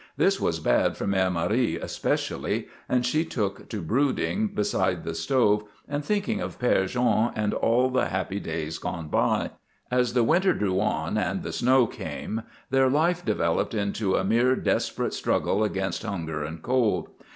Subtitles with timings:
[0.17, 5.63] This was bad for Mère Marie especially, and she took to brooding beside the stove
[5.87, 9.51] and thinking of Père Jean and all the happy days gone by.
[9.91, 12.41] As the winter drew on and the snow came
[12.71, 17.09] their life developed into a mere desperate struggle against hunger and cold.